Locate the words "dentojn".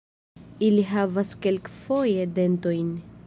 2.39-2.89